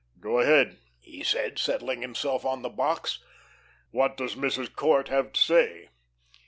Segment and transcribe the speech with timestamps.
[0.19, 3.23] "Go ahead," he said, settling himself on the box.
[3.91, 4.75] "What does Mrs.
[4.75, 5.89] Court have to say?"